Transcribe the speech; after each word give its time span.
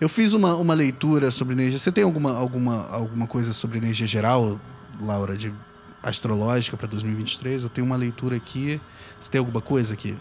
Eu 0.00 0.08
fiz 0.08 0.34
uma, 0.34 0.54
uma 0.56 0.74
leitura 0.74 1.30
sobre 1.30 1.54
energia. 1.54 1.78
Você 1.78 1.90
tem 1.90 2.04
alguma, 2.04 2.36
alguma, 2.36 2.88
alguma 2.90 3.26
coisa 3.26 3.52
sobre 3.52 3.78
energia 3.78 4.06
geral, 4.06 4.60
Laura, 5.00 5.36
de 5.36 5.52
astrológica 6.02 6.76
para 6.76 6.86
2023? 6.86 7.64
Eu 7.64 7.70
tenho 7.70 7.86
uma 7.86 7.96
leitura 7.96 8.36
aqui. 8.36 8.80
Você 9.18 9.30
tem 9.30 9.38
alguma 9.38 9.62
coisa 9.62 9.94
aqui? 9.94 10.14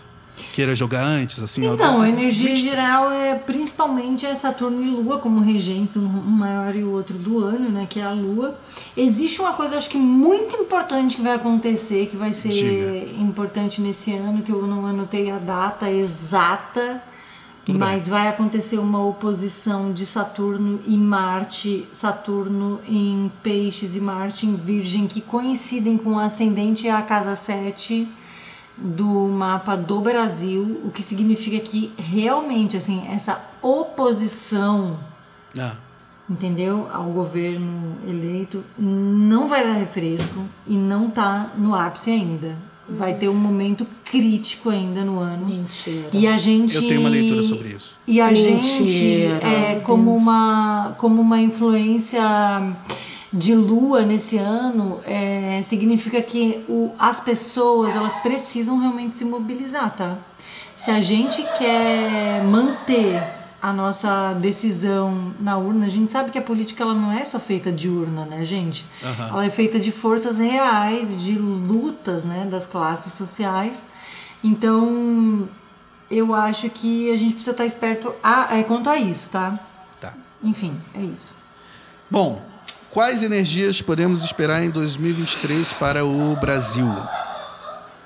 Queira 0.54 0.76
jogar 0.76 1.04
antes, 1.04 1.42
assim? 1.42 1.66
Então, 1.66 2.02
a 2.02 2.10
energia 2.10 2.50
20... 2.50 2.60
geral 2.60 3.10
é 3.10 3.36
principalmente 3.36 4.26
é 4.26 4.36
Saturno 4.36 4.84
e 4.84 4.90
Lua 4.90 5.20
como 5.20 5.40
regentes, 5.40 5.96
um 5.96 6.08
maior 6.08 6.76
e 6.76 6.84
o 6.84 6.92
outro 6.92 7.18
do 7.18 7.40
ano, 7.40 7.70
né? 7.70 7.88
Que 7.90 8.00
é 8.00 8.04
a 8.04 8.12
Lua. 8.12 8.58
Existe 8.98 9.40
uma 9.40 9.54
coisa, 9.54 9.78
acho 9.78 9.90
que 9.90 9.98
muito 9.98 10.56
importante 10.58 11.18
que 11.18 11.22
vai 11.22 11.36
acontecer, 11.36 12.08
que 12.08 12.18
vai 12.18 12.34
ser 12.34 12.50
Diga. 12.50 13.22
importante 13.22 13.82
nesse 13.82 14.14
ano, 14.14 14.42
que 14.42 14.52
eu 14.52 14.66
não 14.68 14.86
anotei 14.86 15.32
a 15.32 15.38
data 15.38 15.90
exata 15.90 17.02
tudo 17.66 17.80
Mas 17.80 18.04
bem. 18.04 18.12
vai 18.12 18.28
acontecer 18.28 18.78
uma 18.78 19.04
oposição 19.04 19.92
de 19.92 20.06
Saturno 20.06 20.80
e 20.86 20.96
Marte, 20.96 21.88
Saturno 21.92 22.80
em 22.88 23.32
Peixes 23.42 23.96
e 23.96 24.00
Marte 24.00 24.46
em 24.46 24.56
Virgem, 24.56 25.08
que 25.08 25.20
coincidem 25.20 25.98
com 25.98 26.12
o 26.12 26.20
ascendente 26.20 26.88
a 26.88 27.02
casa 27.02 27.34
7 27.34 28.08
do 28.78 29.28
mapa 29.30 29.76
do 29.76 30.00
Brasil, 30.00 30.82
o 30.84 30.92
que 30.92 31.02
significa 31.02 31.60
que 31.60 31.92
realmente 31.98 32.78
assim, 32.78 33.08
essa 33.10 33.42
oposição 33.62 35.00
ah. 35.58 35.76
entendeu? 36.30 36.88
Ao 36.92 37.06
governo 37.06 37.96
eleito 38.08 38.64
não 38.78 39.48
vai 39.48 39.64
dar 39.64 39.74
refresco 39.74 40.44
e 40.68 40.78
não 40.78 41.10
tá 41.10 41.50
no 41.58 41.74
ápice 41.74 42.12
ainda. 42.12 42.56
Vai 42.88 43.16
ter 43.16 43.30
um 43.30 43.36
momento 43.36 43.86
crítico 44.04 44.70
ainda 44.70 45.04
no 45.04 45.20
ano. 45.20 45.48
Mentira. 45.48 46.10
E 46.14 46.28
a 46.28 46.38
gente. 46.38 46.76
Eu 46.76 46.82
tenho 46.88 47.00
uma 47.00 47.10
leitura 47.10 47.42
sobre 47.42 47.70
isso. 47.70 47.98
E 48.08 48.22
a 48.22 48.28
Mentira. 48.28 48.62
gente, 48.62 49.26
é, 49.44 49.80
como, 49.84 50.16
uma, 50.16 50.96
como 50.98 51.22
uma 51.22 51.42
influência 51.42 52.22
de 53.34 53.54
lua 53.54 54.04
nesse 54.04 54.38
ano, 54.38 55.00
é, 55.06 55.62
significa 55.64 56.22
que 56.22 56.64
o, 56.70 56.92
as 56.98 57.20
pessoas 57.20 57.96
elas 57.96 58.16
precisam 58.16 58.78
realmente 58.80 59.16
se 59.16 59.26
mobilizar, 59.26 59.96
tá? 59.96 60.18
Se 60.78 60.92
a 60.92 61.02
gente 61.02 61.44
quer 61.58 62.44
manter 62.44 63.45
a 63.62 63.74
nossa 63.74 64.34
decisão 64.34 65.34
na 65.40 65.58
urna. 65.58 65.86
A 65.86 65.90
gente 65.90 66.10
sabe 66.10 66.32
que 66.32 66.38
a 66.38 66.42
política 66.42 66.84
ela 66.84 66.94
não 66.94 67.12
é 67.12 67.26
só 67.26 67.40
feita 67.40 67.72
de 67.72 67.90
urna, 67.90 68.26
né, 68.26 68.46
gente? 68.46 68.86
Uhum. 69.02 69.28
Ela 69.28 69.46
é 69.46 69.50
feita 69.50 69.80
de 69.80 69.92
forças 69.92 70.38
reais, 70.40 71.20
de 71.22 71.38
lutas, 71.38 72.24
né, 72.24 72.48
das 72.50 72.66
classes 72.66 73.14
sociais. 73.14 73.84
Então, 74.44 75.50
eu 76.10 76.34
acho 76.34 76.70
que 76.70 77.12
a 77.12 77.18
gente 77.18 77.34
precisa 77.34 77.52
estar 77.52 77.66
esperto 77.66 78.14
a, 78.24 78.58
é, 78.58 78.64
quanto 78.64 78.90
a 78.90 78.98
isso, 78.98 79.30
tá? 79.30 79.60
Tá. 80.00 80.14
Enfim, 80.44 80.80
é 80.94 81.02
isso. 81.02 81.34
Bom, 82.10 82.42
quais 82.92 83.24
energias 83.24 83.82
podemos 83.82 84.24
esperar 84.24 84.64
em 84.64 84.70
2023 84.70 85.74
para 85.74 86.06
o 86.06 86.36
Brasil? 86.36 86.88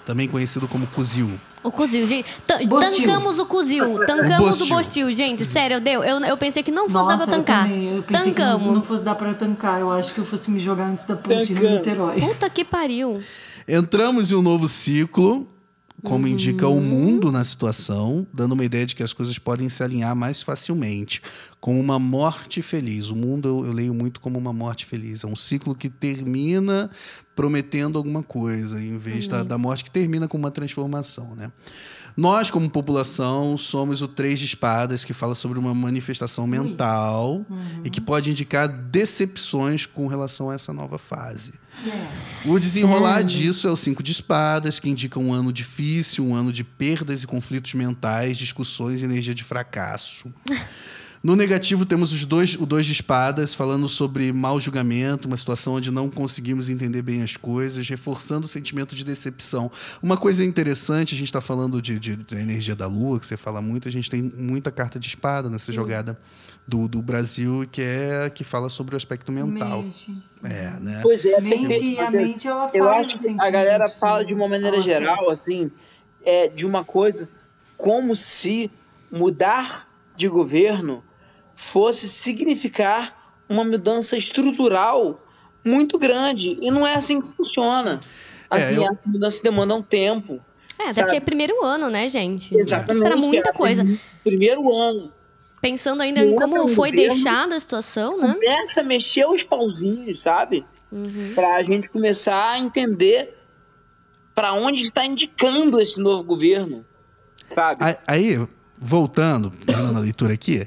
Também 0.09 0.27
conhecido 0.27 0.67
como 0.67 0.87
Cozil. 0.87 1.29
O 1.63 1.71
Cozil, 1.71 2.07
gente. 2.07 2.25
Tancamos 2.47 3.37
o 3.37 3.45
Cozil. 3.45 3.93
Tancamos 4.07 4.59
o 4.59 4.65
Bostil, 4.65 5.11
gente. 5.11 5.45
Sério, 5.45 5.79
deu. 5.79 6.03
Eu, 6.03 6.19
eu 6.21 6.35
pensei 6.35 6.63
que 6.63 6.71
não 6.71 6.89
fosse 6.89 7.09
Nossa, 7.09 7.17
dar 7.17 7.27
pra 7.27 7.35
tancar. 7.35 7.71
Eu, 7.71 7.97
eu 7.97 8.01
pensei 8.01 8.31
Tancamos. 8.33 8.59
que 8.59 8.67
não, 8.69 8.73
não, 8.73 8.81
fosse 8.81 9.03
dar 9.03 9.13
pra 9.13 9.35
tancar. 9.35 9.79
Eu 9.79 9.91
acho 9.91 10.11
que 10.11 10.19
eu 10.19 10.25
fosse 10.25 10.49
me 10.49 10.57
jogar 10.57 10.85
antes 10.85 11.05
da 11.05 11.15
ponte 11.15 11.53
no 11.53 11.61
Niterói. 11.61 12.21
Puta 12.21 12.49
que 12.49 12.65
pariu. 12.65 13.21
Entramos 13.67 14.31
em 14.31 14.35
um 14.35 14.41
novo 14.41 14.67
ciclo 14.67 15.47
como 16.03 16.25
uhum. 16.25 16.31
indica 16.31 16.67
o 16.67 16.79
mundo 16.79 17.31
na 17.31 17.43
situação, 17.43 18.25
dando 18.33 18.53
uma 18.53 18.63
ideia 18.63 18.85
de 18.85 18.95
que 18.95 19.03
as 19.03 19.13
coisas 19.13 19.37
podem 19.37 19.67
se 19.69 19.83
alinhar 19.83 20.15
mais 20.15 20.41
facilmente, 20.41 21.21
com 21.59 21.79
uma 21.79 21.99
morte 21.99 22.61
feliz. 22.61 23.09
O 23.09 23.15
mundo 23.15 23.47
eu, 23.47 23.65
eu, 23.67 23.71
leio 23.73 23.93
muito 23.93 24.21
como 24.21 24.37
uma 24.37 24.53
morte 24.53 24.85
feliz. 24.85 25.23
É 25.23 25.27
um 25.27 25.35
ciclo 25.35 25.75
que 25.75 25.89
termina 25.89 26.89
prometendo 27.35 27.97
alguma 27.97 28.23
coisa, 28.23 28.81
em 28.81 28.97
vez 28.97 29.25
uhum. 29.25 29.31
da, 29.31 29.43
da 29.43 29.57
morte 29.57 29.83
que 29.83 29.91
termina 29.91 30.27
com 30.27 30.37
uma 30.37 30.51
transformação, 30.51 31.35
né? 31.35 31.51
Nós, 32.17 32.51
como 32.51 32.69
população, 32.69 33.57
somos 33.57 34.01
o 34.01 34.07
Três 34.07 34.39
de 34.39 34.45
Espadas, 34.45 35.05
que 35.05 35.13
fala 35.13 35.33
sobre 35.35 35.57
uma 35.57 35.73
manifestação 35.73 36.45
mental 36.45 37.45
uhum. 37.49 37.81
e 37.83 37.89
que 37.89 38.01
pode 38.01 38.29
indicar 38.29 38.67
decepções 38.67 39.85
com 39.85 40.05
relação 40.05 40.49
a 40.49 40.53
essa 40.53 40.73
nova 40.73 40.97
fase. 40.97 41.53
O 42.45 42.59
desenrolar 42.59 43.21
disso 43.23 43.67
é 43.67 43.71
o 43.71 43.77
cinco 43.77 44.01
de 44.03 44.11
espadas, 44.11 44.79
que 44.79 44.89
indica 44.89 45.19
um 45.19 45.33
ano 45.33 45.51
difícil, 45.51 46.25
um 46.25 46.35
ano 46.35 46.51
de 46.51 46.63
perdas 46.63 47.23
e 47.23 47.27
conflitos 47.27 47.73
mentais, 47.73 48.37
discussões 48.37 49.01
e 49.01 49.05
energia 49.05 49.33
de 49.33 49.43
fracasso. 49.43 50.33
No 51.21 51.35
negativo, 51.35 51.85
temos 51.85 52.13
os 52.13 52.23
dois, 52.23 52.55
o 52.55 52.65
dois 52.65 52.85
de 52.85 52.93
espadas, 52.93 53.53
falando 53.53 53.89
sobre 53.89 54.31
mau 54.31 54.57
julgamento, 54.57 55.27
uma 55.27 55.35
situação 55.35 55.73
onde 55.73 55.91
não 55.91 56.09
conseguimos 56.09 56.69
entender 56.69 57.01
bem 57.01 57.21
as 57.21 57.35
coisas, 57.35 57.87
reforçando 57.89 58.45
o 58.45 58.47
sentimento 58.47 58.95
de 58.95 59.03
decepção. 59.03 59.69
Uma 60.01 60.15
coisa 60.15 60.45
interessante, 60.45 61.15
a 61.15 61.17
gente 61.17 61.27
está 61.27 61.41
falando 61.41 61.81
de, 61.81 61.99
de, 61.99 62.15
de, 62.15 62.35
energia 62.35 62.73
da 62.73 62.87
lua, 62.87 63.19
que 63.19 63.27
você 63.27 63.35
fala 63.35 63.61
muito, 63.61 63.85
a 63.85 63.91
gente 63.91 64.09
tem 64.09 64.21
muita 64.21 64.71
carta 64.71 64.97
de 64.97 65.09
espada 65.09 65.49
nessa 65.49 65.73
jogada 65.73 66.17
do, 66.65 66.87
do 66.87 67.01
Brasil, 67.01 67.67
que 67.69 67.81
é 67.81 68.29
que 68.29 68.45
fala 68.45 68.69
sobre 68.69 68.95
o 68.95 68.97
aspecto 68.97 69.29
mental. 69.29 69.83
Mente. 69.83 70.23
É, 70.41 70.79
né? 70.79 70.99
Pois 71.03 71.25
é, 71.25 71.41
mente, 71.41 71.99
a 71.99 72.11
mente 72.11 72.47
ela 72.47 72.69
fala 72.69 72.77
Eu 72.77 72.89
acho 72.89 73.19
que 73.19 73.35
a 73.41 73.49
galera 73.49 73.89
fala 73.89 74.23
de 74.23 74.33
uma 74.33 74.47
maneira 74.47 74.81
geral, 74.81 75.29
assim, 75.29 75.69
é, 76.23 76.47
de 76.47 76.65
uma 76.65 76.85
coisa 76.85 77.27
como 77.75 78.15
se 78.15 78.71
mudar 79.11 79.89
de 80.15 80.29
governo 80.29 81.03
fosse 81.59 82.07
significar 82.07 83.13
uma 83.49 83.65
mudança 83.65 84.15
estrutural 84.15 85.21
muito 85.63 85.99
grande. 85.99 86.57
E 86.61 86.71
não 86.71 86.87
é 86.87 86.95
assim 86.95 87.19
que 87.19 87.27
funciona. 87.35 87.99
É, 88.49 88.55
assim, 88.55 88.75
é, 88.75 88.77
eu... 88.77 88.89
as 88.89 89.01
mudanças 89.05 89.41
demandam 89.41 89.81
tempo. 89.81 90.39
É, 90.79 90.93
daqui 90.93 91.17
é 91.17 91.19
primeiro 91.19 91.61
ano, 91.61 91.89
né, 91.89 92.07
gente? 92.07 92.55
Exatamente. 92.55 92.95
Espera 92.95 93.17
muita 93.17 93.51
coisa. 93.51 93.83
Primeiro 94.23 94.73
ano. 94.73 95.11
Pensando 95.61 96.01
ainda 96.01 96.21
em 96.21 96.33
como 96.33 96.65
foi 96.69 96.93
deixada 96.93 97.57
a 97.57 97.59
situação, 97.59 98.17
né? 98.17 98.33
Começa 98.33 98.79
a 98.79 98.83
mexer 98.83 99.25
os 99.25 99.43
pauzinhos, 99.43 100.21
sabe? 100.21 100.65
Uhum. 100.89 101.33
Pra 101.35 101.55
a 101.55 101.63
gente 101.63 101.89
começar 101.89 102.51
a 102.51 102.59
entender 102.59 103.37
para 104.33 104.53
onde 104.53 104.81
está 104.81 105.05
indicando 105.05 105.81
esse 105.81 105.99
novo 105.99 106.23
governo, 106.23 106.85
sabe? 107.49 107.83
Aí, 108.07 108.47
voltando, 108.77 109.51
terminando 109.65 109.97
a 109.97 109.99
leitura 109.99 110.33
aqui, 110.33 110.65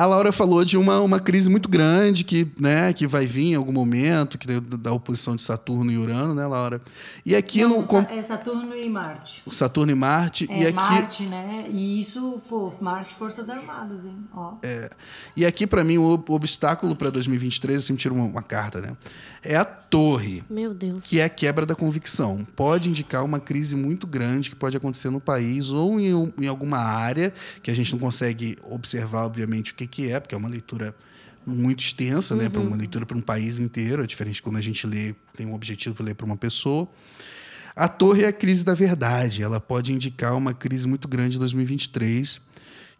a 0.00 0.06
Laura 0.06 0.32
falou 0.32 0.64
de 0.64 0.78
uma, 0.78 0.98
uma 1.00 1.20
crise 1.20 1.50
muito 1.50 1.68
grande 1.68 2.24
que, 2.24 2.50
né, 2.58 2.90
que 2.90 3.06
vai 3.06 3.26
vir 3.26 3.52
em 3.52 3.54
algum 3.54 3.70
momento, 3.70 4.38
que 4.38 4.46
da 4.58 4.94
oposição 4.94 5.36
de 5.36 5.42
Saturno 5.42 5.92
e 5.92 5.98
Urano, 5.98 6.34
né, 6.34 6.46
Laura? 6.46 6.80
E 7.22 7.36
aqui 7.36 7.60
Não, 7.60 7.82
no. 7.82 7.98
É 8.08 8.22
Saturno 8.22 8.74
e 8.74 8.88
Marte. 8.88 9.42
Saturno 9.50 9.92
e 9.92 9.94
Marte. 9.94 10.46
É, 10.48 10.62
e 10.62 10.66
aqui... 10.68 10.74
Marte, 10.74 11.22
né? 11.24 11.66
E 11.68 12.00
isso, 12.00 12.40
pô, 12.48 12.72
Marte 12.80 13.12
Forças 13.12 13.46
Armadas, 13.50 14.06
hein? 14.06 14.16
Ó. 14.32 14.54
É. 14.62 14.88
E 15.36 15.44
aqui, 15.44 15.66
para 15.66 15.84
mim, 15.84 15.98
o 15.98 16.24
obstáculo 16.28 16.96
para 16.96 17.10
2023, 17.10 17.80
assim, 17.80 17.94
tira 17.94 18.14
uma, 18.14 18.24
uma 18.24 18.42
carta, 18.42 18.80
né? 18.80 18.96
É 19.42 19.56
a 19.56 19.64
torre. 19.64 20.44
Meu 20.50 20.74
Deus. 20.74 21.04
Que 21.04 21.20
é 21.20 21.24
a 21.24 21.28
quebra 21.28 21.64
da 21.64 21.74
convicção. 21.74 22.46
Pode 22.54 22.90
indicar 22.90 23.24
uma 23.24 23.40
crise 23.40 23.74
muito 23.74 24.06
grande 24.06 24.50
que 24.50 24.56
pode 24.56 24.76
acontecer 24.76 25.08
no 25.08 25.20
país 25.20 25.70
ou 25.70 25.98
em, 25.98 26.32
em 26.38 26.46
alguma 26.46 26.78
área 26.78 27.32
que 27.62 27.70
a 27.70 27.74
gente 27.74 27.92
não 27.92 27.98
consegue 27.98 28.58
observar, 28.62 29.24
obviamente, 29.24 29.72
o 29.72 29.74
que, 29.74 29.86
que 29.90 30.10
é, 30.10 30.20
porque 30.20 30.34
é 30.34 30.38
uma 30.38 30.48
leitura 30.48 30.94
muito 31.46 31.80
extensa, 31.80 32.34
uhum. 32.34 32.42
né? 32.42 32.48
Para 32.48 32.60
uma 32.60 32.76
leitura 32.76 33.04
para 33.04 33.16
um 33.16 33.20
país 33.20 33.58
inteiro. 33.58 34.02
É 34.02 34.06
diferente 34.06 34.42
quando 34.42 34.56
a 34.56 34.60
gente 34.60 34.86
lê, 34.86 35.14
tem 35.34 35.46
um 35.46 35.54
objetivo 35.54 35.94
de 35.96 36.02
ler 36.02 36.14
para 36.14 36.26
uma 36.26 36.36
pessoa. 36.36 36.88
A 37.74 37.88
torre 37.88 38.24
é 38.24 38.28
a 38.28 38.32
crise 38.32 38.64
da 38.64 38.74
verdade. 38.74 39.42
Ela 39.42 39.60
pode 39.60 39.92
indicar 39.92 40.36
uma 40.36 40.52
crise 40.52 40.86
muito 40.86 41.08
grande 41.08 41.36
em 41.36 41.38
2023 41.38 42.40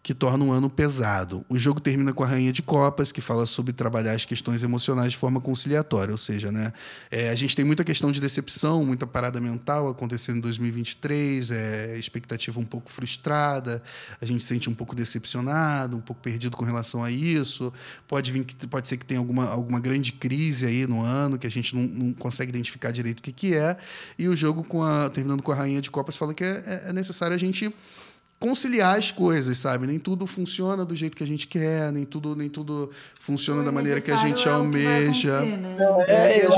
que 0.03 0.15
torna 0.15 0.43
um 0.43 0.51
ano 0.51 0.69
pesado. 0.69 1.45
O 1.47 1.59
jogo 1.59 1.79
termina 1.79 2.11
com 2.11 2.23
a 2.23 2.27
Rainha 2.27 2.51
de 2.51 2.61
Copas, 2.61 3.11
que 3.11 3.21
fala 3.21 3.45
sobre 3.45 3.71
trabalhar 3.71 4.13
as 4.13 4.25
questões 4.25 4.63
emocionais 4.63 5.11
de 5.11 5.17
forma 5.17 5.39
conciliatória, 5.39 6.11
ou 6.11 6.17
seja, 6.17 6.51
né, 6.51 6.73
é, 7.11 7.29
a 7.29 7.35
gente 7.35 7.55
tem 7.55 7.63
muita 7.63 7.83
questão 7.83 8.11
de 8.11 8.19
decepção, 8.19 8.83
muita 8.83 9.05
parada 9.05 9.39
mental 9.39 9.89
acontecendo 9.89 10.37
em 10.37 10.41
2023, 10.41 11.51
é, 11.51 11.99
expectativa 11.99 12.59
um 12.59 12.65
pouco 12.65 12.89
frustrada, 12.89 13.81
a 14.19 14.25
gente 14.25 14.41
se 14.41 14.47
sente 14.47 14.69
um 14.69 14.73
pouco 14.73 14.95
decepcionado, 14.95 15.95
um 15.97 16.01
pouco 16.01 16.21
perdido 16.21 16.57
com 16.57 16.65
relação 16.65 17.03
a 17.03 17.11
isso. 17.11 17.71
Pode 18.07 18.31
vir 18.31 18.45
pode 18.69 18.87
ser 18.87 18.97
que 18.97 19.05
tenha 19.05 19.19
alguma, 19.19 19.47
alguma 19.47 19.79
grande 19.79 20.11
crise 20.11 20.65
aí 20.65 20.87
no 20.87 21.01
ano 21.01 21.37
que 21.37 21.45
a 21.45 21.51
gente 21.51 21.75
não, 21.75 21.83
não 21.83 22.13
consegue 22.13 22.49
identificar 22.49 22.91
direito 22.91 23.19
o 23.19 23.23
que, 23.23 23.31
que 23.31 23.55
é. 23.55 23.77
E 24.17 24.27
o 24.27 24.35
jogo 24.35 24.63
com 24.63 24.83
a, 24.83 25.09
terminando 25.09 25.43
com 25.43 25.51
a 25.51 25.55
Rainha 25.55 25.81
de 25.81 25.91
Copas 25.91 26.17
fala 26.17 26.33
que 26.33 26.43
é, 26.43 26.85
é 26.87 26.93
necessário 26.93 27.35
a 27.35 27.39
gente 27.39 27.73
conciliar 28.41 28.97
as 28.97 29.11
coisas, 29.11 29.59
sabe? 29.59 29.85
Nem 29.85 29.99
tudo 29.99 30.25
funciona 30.25 30.83
do 30.83 30.95
jeito 30.95 31.15
que 31.15 31.23
a 31.23 31.27
gente 31.27 31.45
quer, 31.45 31.93
nem 31.93 32.03
tudo, 32.03 32.35
nem 32.35 32.49
tudo 32.49 32.89
funciona 33.19 33.63
da 33.63 33.71
maneira 33.71 34.01
que 34.01 34.09
a 34.09 34.17
gente 34.17 34.47
é 34.47 34.51
almeja. 34.51 35.41
Né? 35.41 35.75
É, 36.07 36.39
é, 36.39 36.49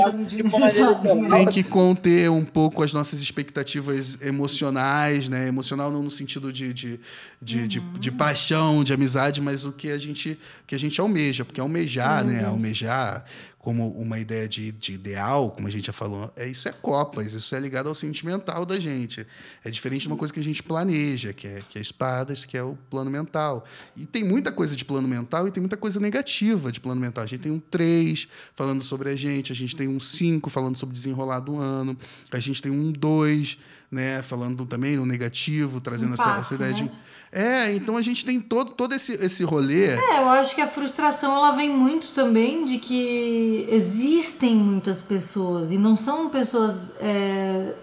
tem 1.28 1.46
que 1.46 1.62
conter 1.62 2.30
um 2.30 2.42
pouco 2.42 2.82
as 2.82 2.94
nossas 2.94 3.20
expectativas 3.20 4.18
emocionais, 4.22 5.28
né? 5.28 5.46
Emocional 5.46 5.92
não 5.92 6.02
no 6.02 6.10
sentido 6.10 6.50
de, 6.50 6.72
de, 6.72 6.98
de, 7.40 7.58
uhum. 7.58 7.66
de, 7.66 7.80
de, 8.00 8.10
paixão, 8.10 8.82
de 8.82 8.94
amizade, 8.94 9.42
mas 9.42 9.66
o 9.66 9.72
que 9.72 9.90
a 9.90 9.98
gente, 9.98 10.38
que 10.66 10.74
a 10.74 10.78
gente 10.78 10.98
almeja, 10.98 11.44
porque 11.44 11.60
almejar, 11.60 12.24
uhum. 12.24 12.30
né? 12.30 12.44
Almejar 12.46 13.26
como 13.64 13.88
uma 13.92 14.20
ideia 14.20 14.46
de, 14.46 14.70
de, 14.72 14.92
ideal, 14.92 15.50
como 15.50 15.66
a 15.66 15.70
gente 15.70 15.86
já 15.86 15.92
falou, 15.92 16.30
é 16.36 16.46
isso 16.46 16.68
é 16.68 16.72
copas, 16.72 17.32
isso 17.32 17.54
é 17.54 17.58
ligado 17.58 17.88
ao 17.88 17.94
sentimental 17.94 18.66
da 18.66 18.78
gente. 18.78 19.26
É 19.64 19.70
diferente 19.70 20.02
de 20.02 20.08
uma 20.08 20.18
coisa 20.18 20.34
que 20.34 20.38
a 20.38 20.44
gente 20.44 20.62
planeja, 20.62 21.32
que 21.32 21.46
é, 21.46 21.62
que 21.66 21.78
é 21.78 21.80
espadas, 21.80 22.44
que 22.44 22.58
é 22.58 22.62
o 22.62 22.76
plano 22.90 23.10
mental. 23.10 23.64
E 23.96 24.04
tem 24.04 24.22
muita 24.22 24.52
coisa 24.52 24.76
de 24.76 24.84
plano 24.84 25.08
mental 25.08 25.48
e 25.48 25.50
tem 25.50 25.62
muita 25.62 25.78
coisa 25.78 25.98
negativa 25.98 26.70
de 26.70 26.78
plano 26.78 27.00
mental. 27.00 27.24
A 27.24 27.26
gente 27.26 27.40
tem 27.40 27.52
um 27.52 27.58
3 27.58 28.28
falando 28.54 28.84
sobre 28.84 29.08
a 29.08 29.16
gente, 29.16 29.50
a 29.50 29.56
gente 29.56 29.74
tem 29.74 29.88
um 29.88 29.98
5 29.98 30.50
falando 30.50 30.76
sobre 30.76 30.92
desenrolar 30.92 31.40
do 31.40 31.58
ano, 31.58 31.96
a 32.30 32.38
gente 32.38 32.60
tem 32.60 32.70
um 32.70 32.92
2 32.92 33.56
né, 33.94 34.22
falando 34.22 34.66
também 34.66 34.96
no 34.96 35.06
negativo, 35.06 35.80
trazendo 35.80 36.10
um 36.10 36.14
essa, 36.14 36.36
essa, 36.36 36.54
ideia 36.54 36.70
né? 36.72 36.76
de 36.76 36.90
é, 37.36 37.74
então 37.74 37.96
a 37.96 38.02
gente 38.02 38.24
tem 38.24 38.40
todo, 38.40 38.70
todo 38.70 38.94
esse, 38.94 39.14
esse 39.14 39.42
rolê. 39.42 39.86
É, 39.86 40.18
eu 40.20 40.28
acho 40.28 40.54
que 40.54 40.60
a 40.60 40.68
frustração 40.68 41.34
ela 41.34 41.50
vem 41.50 41.68
muito 41.68 42.12
também 42.12 42.64
de 42.64 42.78
que 42.78 43.66
existem 43.68 44.54
muitas 44.54 45.02
pessoas 45.02 45.72
e 45.72 45.76
não 45.76 45.96
são 45.96 46.30
pessoas. 46.30 46.92
É, 47.00 47.74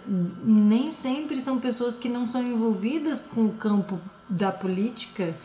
nem 0.41 0.89
sempre 0.89 1.41
são 1.41 1.59
pessoas 1.59 1.97
que 1.97 2.07
não 2.07 2.25
são 2.25 2.41
envolvidas 2.41 3.19
com 3.19 3.47
o 3.47 3.51
campo 3.51 3.99
da 4.29 4.53
política 4.53 5.35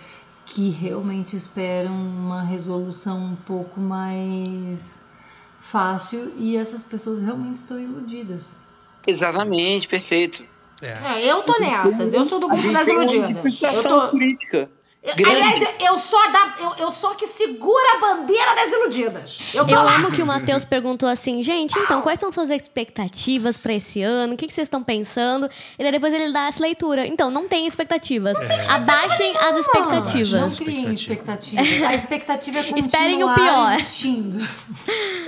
que 0.47 0.71
realmente 0.71 1.35
esperam 1.35 1.93
uma 1.93 2.43
resolução 2.43 3.19
um 3.19 3.35
pouco 3.35 3.81
mais 3.81 5.01
fácil 5.61 6.33
e 6.39 6.57
essas 6.57 6.81
pessoas 6.81 7.21
realmente 7.21 7.57
estão 7.57 7.81
iludidas. 7.81 8.55
Exatamente, 9.05 9.89
perfeito. 9.89 10.45
É. 10.82 11.19
é. 11.19 11.25
eu 11.25 11.43
tô 11.43 11.58
nessas. 11.58 12.12
Eu 12.12 12.26
sou 12.26 12.38
do 12.38 12.49
grupo 12.49 12.73
das 12.73 12.88
iludidas. 12.88 13.62
Eu 13.62 13.82
tô... 13.82 14.08
política. 14.08 14.70
Grande. 15.14 15.37
Aliás, 15.37 15.75
eu 15.81 15.99
sou 15.99 16.19
a 16.19 16.26
da, 16.28 16.55
eu, 16.58 16.87
eu 16.87 16.90
sou 16.90 17.11
a 17.11 17.14
que 17.14 17.26
segura 17.28 17.96
a 17.96 18.00
bandeira 18.00 18.55
das 18.56 18.73
iludidas. 18.73 19.38
Eu, 19.55 19.67
eu 19.69 19.82
lá. 19.82 19.96
amo 19.96 20.11
que 20.11 20.20
o 20.20 20.26
Matheus 20.26 20.64
perguntou 20.64 21.08
assim, 21.08 21.43
gente, 21.43 21.78
então, 21.78 22.02
quais 22.02 22.19
são 22.19 22.32
suas 22.32 22.50
expectativas 22.50 23.56
para 23.56 23.75
esse 23.75 24.02
ano? 24.02 24.34
O 24.34 24.37
que, 24.37 24.46
que 24.46 24.52
vocês 24.52 24.67
estão 24.67 24.82
pensando? 24.82 25.49
E 25.78 25.82
daí 25.82 25.93
depois 25.93 26.12
ele 26.12 26.32
dá 26.32 26.49
essa 26.49 26.61
leitura. 26.61 27.06
Então, 27.06 27.31
não 27.31 27.46
tem 27.46 27.67
expectativas. 27.67 28.37
É. 28.38 28.70
Abaixem 28.70 29.37
as 29.37 29.56
expectativas. 29.58 30.31
Não 30.31 30.50
criem 30.50 30.93
expectativas. 30.93 31.82
A 31.82 31.94
expectativa 31.94 32.58
é 32.58 32.62
continuar 32.64 32.78
Esperem 32.87 33.23
o 33.23 33.34
pior. 33.34 33.75
Existindo. 33.75 34.49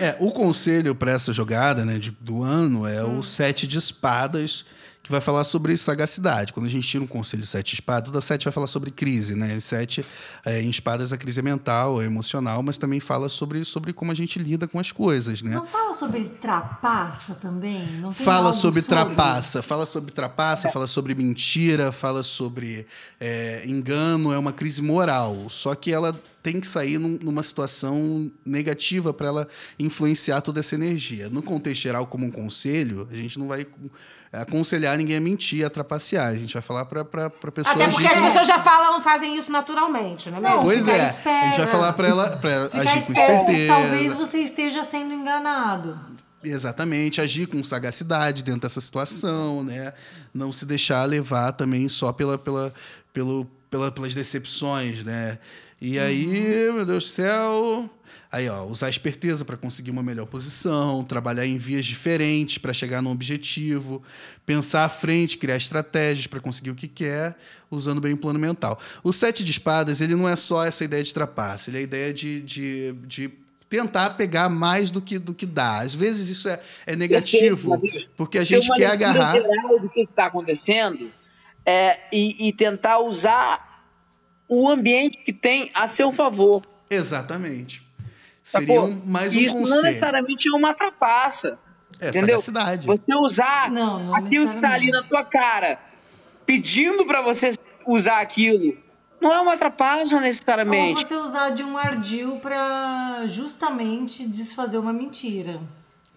É, 0.01 0.17
o 0.19 0.33
conselho 0.33 0.95
para 0.95 1.13
essa 1.13 1.33
jogada 1.33 1.85
né, 1.85 1.99
de, 1.99 2.11
do 2.11 2.43
ano 2.43 2.87
é 2.87 3.05
hum. 3.05 3.21
o 3.21 3.23
sete 3.23 3.67
de 3.67 3.79
espadas 3.79 4.65
que 5.03 5.11
vai 5.11 5.21
falar 5.21 5.45
sobre 5.45 5.77
sagacidade. 5.77 6.53
Quando 6.53 6.67
a 6.67 6.69
gente 6.69 6.87
tira 6.87 7.03
um 7.03 7.07
conselho 7.07 7.43
de 7.43 7.49
sete 7.49 7.75
espadas, 7.75 8.11
toda 8.11 8.21
sete 8.21 8.45
vai 8.45 8.53
falar 8.53 8.67
sobre 8.67 8.91
crise, 8.91 9.35
né? 9.35 9.57
E 9.57 9.61
sete, 9.61 10.05
é, 10.45 10.61
em 10.61 10.69
espadas, 10.69 11.13
a 11.13 11.17
crise 11.17 11.41
é 11.41 11.43
mental, 11.43 12.03
é 12.03 12.05
emocional, 12.05 12.63
mas 12.63 12.77
também 12.77 13.01
fala 13.01 13.29
sobre, 13.29 13.65
sobre 13.65 13.93
como 13.93 14.13
a 14.13 14.15
gente 14.15 14.39
lida 14.39 14.69
com 14.69 14.79
as 14.79 14.93
coisas, 14.93 15.41
né? 15.43 15.55
Não 15.55 15.67
fala 15.67 15.95
sobre 15.95 16.25
trapaça 16.25 17.35
também? 17.35 17.87
Não 18.01 18.13
fala 18.13 18.53
sobre, 18.53 18.83
sobre 18.83 18.83
trapaça, 18.83 19.63
fala 19.63 19.87
sobre 19.87 20.13
trapaça, 20.13 20.71
fala 20.71 20.87
sobre 20.87 21.15
mentira, 21.15 21.91
fala 21.91 22.23
sobre 22.23 22.87
é, 23.19 23.65
engano, 23.67 24.33
é 24.33 24.39
uma 24.39 24.53
crise 24.53 24.83
moral. 24.83 25.49
Só 25.49 25.75
que 25.75 25.93
ela 25.93 26.21
tem 26.51 26.61
que 26.61 26.67
sair 26.67 26.99
num, 26.99 27.19
numa 27.23 27.43
situação 27.43 28.33
negativa 28.45 29.13
para 29.13 29.29
ela 29.29 29.49
influenciar 29.79 30.41
toda 30.41 30.61
essa 30.61 30.75
energia. 30.75 31.29
No 31.29 31.43
contexto 31.43 31.83
geral, 31.83 32.07
como 32.07 32.25
um 32.25 32.31
conselho, 32.31 33.07
a 33.13 33.15
gente 33.15 33.39
não 33.39 33.47
vai 33.47 33.67
aconselhar 34.33 34.97
ninguém 34.97 35.17
a 35.17 35.21
mentir, 35.21 35.65
a 35.67 35.69
trapacear. 35.69 36.29
A 36.29 36.35
gente 36.37 36.55
vai 36.55 36.63
falar 36.63 36.87
para 36.87 37.03
a 37.03 37.53
pessoa. 37.53 37.75
Até 37.75 37.89
porque 37.89 38.07
as 38.07 38.19
pessoas 38.19 38.47
já 38.47 38.59
falam, 38.61 39.03
fazem 39.03 39.37
isso 39.37 39.53
naturalmente, 39.53 40.31
não 40.31 40.39
é 40.39 40.41
mesmo? 40.41 40.63
Pois 40.63 40.89
é. 40.89 41.09
Espera. 41.11 41.41
A 41.41 41.45
gente 41.51 41.59
vai 41.59 41.67
falar 41.67 41.93
para 41.93 42.09
ela 42.09 42.37
pra 42.39 42.71
agir 42.73 43.05
com 43.05 43.13
esperteza. 43.13 43.67
Talvez 43.75 44.13
você 44.15 44.39
esteja 44.39 44.83
sendo 44.83 45.13
enganado. 45.13 46.01
Exatamente, 46.43 47.21
agir 47.21 47.47
com 47.47 47.63
sagacidade 47.63 48.43
dentro 48.43 48.63
dessa 48.63 48.81
situação, 48.81 49.65
né? 49.65 49.93
Não 50.33 50.51
se 50.51 50.65
deixar 50.65 51.05
levar 51.05 51.53
também 51.53 51.89
só 51.91 52.11
pela, 52.11 52.39
pela, 52.39 52.73
pelo, 53.13 53.45
pela, 53.69 53.91
pelas 53.91 54.15
decepções, 54.15 55.05
né? 55.05 55.39
E 55.81 55.99
aí, 55.99 56.69
uhum. 56.69 56.75
meu 56.75 56.87
Deus 56.87 57.05
do 57.05 57.11
céu, 57.11 57.91
Aí, 58.31 58.47
ó, 58.47 58.65
usar 58.65 58.91
esperteza 58.91 59.43
para 59.43 59.57
conseguir 59.57 59.91
uma 59.91 60.03
melhor 60.03 60.27
posição, 60.27 61.03
trabalhar 61.03 61.47
em 61.47 61.57
vias 61.57 61.87
diferentes 61.87 62.59
para 62.59 62.75
chegar 62.75 63.01
num 63.01 63.11
objetivo, 63.11 64.03
pensar 64.45 64.85
à 64.85 64.89
frente, 64.91 65.39
criar 65.39 65.57
estratégias 65.57 66.27
para 66.27 66.39
conseguir 66.39 66.71
o 66.71 66.75
que 66.75 66.87
quer, 66.87 67.35
usando 67.71 68.03
bem 68.03 68.13
o 68.13 68.19
plano 68.19 68.39
mental. 68.39 68.79
O 69.03 69.15
sete 69.15 69.43
de 69.43 69.51
espadas, 69.51 70.03
ele 70.03 70.15
não 70.15 70.29
é 70.29 70.37
só 70.37 70.63
essa 70.63 70.85
ideia 70.85 71.03
de 71.03 71.15
trapaça, 71.15 71.71
ele 71.71 71.79
é 71.79 71.81
a 71.81 71.85
ideia 71.85 72.13
de, 72.13 72.43
de, 72.43 72.93
de 73.07 73.31
tentar 73.67 74.11
pegar 74.11 74.51
mais 74.51 74.91
do 74.91 75.01
que, 75.01 75.19
do 75.19 75.33
que 75.33 75.47
dá. 75.47 75.79
Às 75.79 75.95
vezes 75.95 76.29
isso 76.29 76.51
é, 76.51 76.61
é 76.87 76.95
negativo, 76.95 77.81
porque 78.15 78.37
a 78.37 78.45
gente 78.45 78.71
quer 78.75 78.91
agarrar. 78.91 79.33
geral 79.33 79.81
do 79.81 79.89
que 79.89 80.03
está 80.03 80.27
acontecendo 80.27 81.11
é, 81.65 81.99
e, 82.13 82.49
e 82.49 82.53
tentar 82.53 82.99
usar 82.99 83.78
o 84.49 84.69
ambiente 84.69 85.19
que 85.19 85.33
tem 85.33 85.71
a 85.75 85.87
seu 85.87 86.13
favor. 86.13 86.65
Exatamente. 86.91 87.87
Seria 88.43 88.81
um, 88.83 89.03
mais 89.05 89.35
um 89.35 89.39
Isso 89.39 89.55
conselho. 89.55 89.77
não 89.77 89.83
necessariamente 89.83 90.49
é 90.49 90.57
uma 90.57 90.73
trapaça. 90.73 91.59
É, 92.01 92.09
entendeu? 92.09 92.41
Sagacidade. 92.41 92.87
Você 92.87 93.15
usar 93.15 93.71
não, 93.71 94.05
não 94.05 94.15
aquilo 94.15 94.51
que 94.51 94.59
tá 94.59 94.73
ali 94.73 94.91
na 94.91 95.03
tua 95.03 95.25
cara, 95.25 95.79
pedindo 96.47 97.05
para 97.05 97.21
você 97.21 97.53
usar 97.87 98.21
aquilo, 98.21 98.77
não 99.21 99.33
é 99.33 99.41
uma 99.41 99.57
trapaça 99.57 100.21
necessariamente. 100.21 101.01
Ou 101.01 101.07
você 101.07 101.17
usar 101.17 101.51
de 101.51 101.63
um 101.63 101.77
ardil 101.77 102.37
para 102.37 103.27
justamente 103.27 104.27
desfazer 104.27 104.79
uma 104.79 104.93
mentira. 104.93 105.61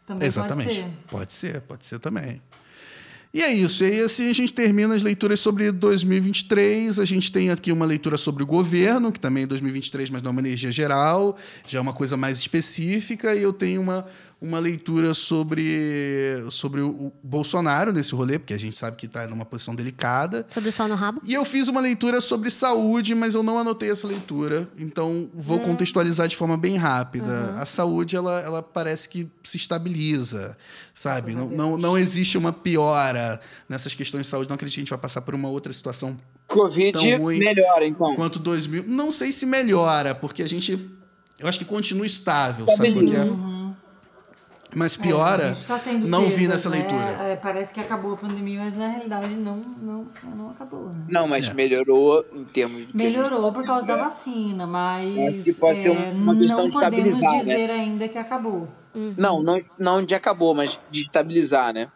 Também 0.06 0.28
Exatamente. 0.28 0.68
pode 0.68 0.76
ser. 0.76 1.08
Pode 1.08 1.34
ser, 1.34 1.62
pode 1.62 1.86
ser 1.86 2.00
também. 2.00 2.42
E 3.34 3.42
é 3.42 3.54
isso. 3.54 3.86
E 3.86 4.02
assim 4.02 4.30
a 4.30 4.34
gente 4.34 4.52
termina 4.52 4.94
as 4.94 5.02
leituras 5.02 5.40
sobre 5.40 5.72
2023. 5.72 7.00
A 7.00 7.06
gente 7.06 7.32
tem 7.32 7.50
aqui 7.50 7.72
uma 7.72 7.86
leitura 7.86 8.18
sobre 8.18 8.44
o 8.44 8.46
governo, 8.46 9.10
que 9.10 9.20
também 9.20 9.44
é 9.44 9.48
2023, 9.48 10.10
mas 10.10 10.22
não 10.22 10.30
é 10.30 10.32
uma 10.34 10.42
energia 10.42 10.72
geral, 10.72 11.38
já 11.66 11.78
é 11.80 11.82
uma 11.82 11.94
coisa 11.94 12.18
mais 12.18 12.40
específica. 12.40 13.34
E 13.34 13.42
eu 13.42 13.54
tenho 13.54 13.82
uma, 13.82 14.06
uma 14.42 14.58
leitura 14.58 15.14
sobre, 15.14 16.44
sobre 16.50 16.82
o 16.82 17.12
Bolsonaro 17.22 17.94
nesse 17.94 18.16
rolê, 18.16 18.40
porque 18.40 18.56
a 18.56 18.60
gente 18.60 18.76
sabe 18.76 18.98
que 18.98 19.06
está 19.06 19.28
numa 19.28 19.46
posição 19.46 19.76
delicada. 19.76 20.48
Sobre 20.50 20.70
o 20.70 20.72
sol 20.72 20.88
no 20.88 20.96
rabo. 20.96 21.22
E 21.24 21.32
eu 21.32 21.46
fiz 21.46 21.68
uma 21.68 21.80
leitura 21.80 22.20
sobre 22.20 22.50
saúde, 22.50 23.14
mas 23.14 23.36
eu 23.36 23.44
não 23.44 23.60
anotei 23.60 23.92
essa 23.92 24.08
leitura, 24.08 24.68
então 24.80 25.30
vou 25.36 25.58
hum. 25.58 25.62
contextualizar 25.62 26.28
de 26.28 26.36
forma 26.36 26.58
bem 26.58 26.76
rápida. 26.76 27.52
Uhum. 27.54 27.62
A 27.62 27.66
saúde, 27.68 28.16
ela, 28.16 28.40
ela 28.40 28.64
parece 28.64 29.08
que 29.08 29.30
se 29.44 29.58
estabiliza, 29.58 30.58
sabe? 30.92 31.36
Não, 31.36 31.48
não, 31.48 31.78
não 31.78 31.96
existe 31.96 32.36
uma 32.36 32.52
piora 32.52 33.40
nessas 33.70 33.94
questões 33.94 34.24
de 34.24 34.30
saúde. 34.30 34.50
Não 34.50 34.56
acredito 34.56 34.74
que 34.74 34.80
a 34.80 34.84
gente 34.84 34.90
vai 34.90 35.00
passar 35.00 35.22
por 35.22 35.36
uma 35.36 35.50
outra 35.50 35.72
situação 35.72 36.20
Covid 36.48 36.94
tão 36.94 37.18
ruim 37.20 37.38
melhora, 37.38 37.86
então. 37.86 38.16
Quanto 38.16 38.40
2000. 38.40 38.86
Não 38.88 39.12
sei 39.12 39.32
se 39.32 39.46
melhora, 39.46 40.16
porque 40.16 40.42
a 40.42 40.50
gente... 40.50 40.80
Eu 41.38 41.48
acho 41.48 41.58
que 41.58 41.66
continua 41.66 42.06
estável, 42.06 42.66
tá 42.66 42.74
sabe? 42.74 42.92
Porque 42.94 43.16
é 43.16 43.51
Mas 44.74 44.98
é, 44.98 45.02
piora, 45.02 45.44
é, 45.48 45.68
tá 45.68 45.80
não 46.00 46.30
vi 46.30 46.48
nessa 46.48 46.70
né? 46.70 46.78
leitura. 46.78 47.10
É, 47.24 47.36
parece 47.36 47.74
que 47.74 47.80
acabou 47.80 48.14
a 48.14 48.18
pandemia, 48.18 48.62
mas 48.62 48.74
na 48.74 48.88
realidade 48.88 49.36
não, 49.36 49.58
não, 49.58 50.08
não 50.36 50.50
acabou. 50.52 50.86
Né? 50.86 51.06
Não, 51.10 51.28
mas 51.28 51.50
é. 51.50 51.54
melhorou 51.54 52.26
em 52.34 52.46
termos 52.46 52.88
de. 52.88 52.96
Melhorou 52.96 53.52
por 53.52 53.66
causa 53.66 53.86
da 53.86 53.98
vacina, 53.98 54.66
mas. 54.66 55.38
Acho 55.38 55.44
que 55.44 55.54
pode 55.54 55.82
ser 55.82 55.90
uma 55.90 56.36
questão 56.38 56.70
de 56.70 56.76
estabilizar. 56.76 57.22
Não 57.22 57.40
podemos 57.40 57.46
dizer 57.46 57.68
né? 57.68 57.74
ainda 57.74 58.08
que 58.08 58.18
acabou. 58.18 58.68
Uhum. 58.96 59.14
Não, 59.18 59.44
não, 59.44 59.60
não 59.78 60.06
de 60.06 60.16
acabou, 60.16 60.54
mas 60.56 60.80
de 60.90 61.02
estabilizar, 61.02 61.74
né? 61.74 61.88